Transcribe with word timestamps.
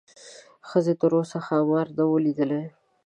ښځې 0.69 0.93
تر 1.01 1.11
اوسه 1.17 1.37
ښامار 1.45 1.87
نه 1.97 2.03
و 2.07 2.13
لیدلی. 2.25 2.63